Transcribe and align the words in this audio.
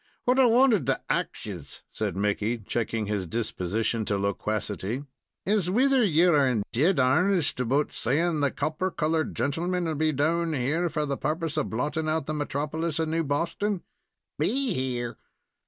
What 0.25 0.39
I 0.39 0.47
wanted 0.47 0.87
to 0.87 0.99
ax 1.11 1.45
yez," 1.45 1.83
said 1.91 2.15
Mickey, 2.17 2.57
checking 2.57 3.05
his 3.05 3.27
disposition 3.27 4.03
to 4.05 4.17
loquacity, 4.17 5.03
"is 5.45 5.69
whether 5.69 6.03
ye 6.03 6.23
are 6.23 6.47
in 6.47 6.63
dead 6.73 6.97
airnest 6.99 7.63
'bout 7.67 7.91
saying 7.91 8.39
the 8.39 8.49
copper 8.49 8.89
colored 8.89 9.35
gentleman 9.35 9.85
will 9.85 9.93
be 9.93 10.11
down 10.11 10.53
here 10.53 10.89
for 10.89 11.05
the 11.05 11.17
purpose 11.17 11.55
of 11.55 11.69
blotting 11.69 12.09
out 12.09 12.25
the 12.25 12.33
metropolis 12.33 12.97
of 12.97 13.09
New 13.09 13.23
Boston?" 13.23 13.83
"Be 14.39 14.73
here? 14.73 15.19